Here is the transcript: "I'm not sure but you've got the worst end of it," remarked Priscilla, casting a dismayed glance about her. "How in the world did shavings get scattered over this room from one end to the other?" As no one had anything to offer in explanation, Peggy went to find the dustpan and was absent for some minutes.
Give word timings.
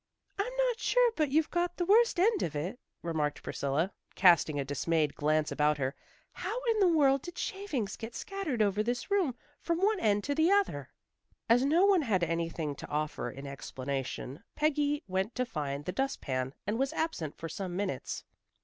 "I'm 0.39 0.55
not 0.57 0.79
sure 0.79 1.11
but 1.15 1.29
you've 1.29 1.51
got 1.51 1.77
the 1.77 1.85
worst 1.85 2.19
end 2.19 2.41
of 2.41 2.55
it," 2.55 2.79
remarked 3.03 3.43
Priscilla, 3.43 3.93
casting 4.15 4.59
a 4.59 4.65
dismayed 4.65 5.13
glance 5.13 5.51
about 5.51 5.77
her. 5.77 5.93
"How 6.31 6.59
in 6.71 6.79
the 6.79 6.87
world 6.87 7.21
did 7.21 7.37
shavings 7.37 7.95
get 7.95 8.15
scattered 8.15 8.63
over 8.63 8.81
this 8.81 9.11
room 9.11 9.35
from 9.61 9.79
one 9.79 9.99
end 9.99 10.23
to 10.23 10.33
the 10.33 10.49
other?" 10.49 10.89
As 11.47 11.63
no 11.63 11.85
one 11.85 12.01
had 12.01 12.23
anything 12.23 12.73
to 12.77 12.87
offer 12.87 13.29
in 13.29 13.45
explanation, 13.45 14.41
Peggy 14.55 15.03
went 15.07 15.35
to 15.35 15.45
find 15.45 15.85
the 15.85 15.91
dustpan 15.91 16.55
and 16.65 16.79
was 16.79 16.93
absent 16.93 17.37
for 17.37 17.47
some 17.47 17.75
minutes. 17.75 18.23